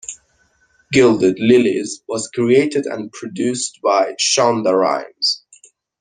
"Gilded 0.91 1.35
Lillys" 1.37 1.99
was 2.07 2.27
created 2.33 2.87
and 2.87 3.11
produced 3.11 3.77
by 3.83 4.13
Shonda 4.19 4.73
Rhimes. 4.73 5.43